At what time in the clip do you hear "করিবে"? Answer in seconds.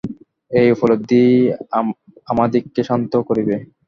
3.29-3.55